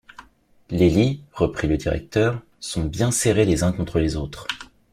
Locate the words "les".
0.71-0.89, 3.45-3.61, 3.99-4.15